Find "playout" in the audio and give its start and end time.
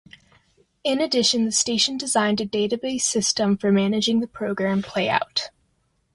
4.81-5.49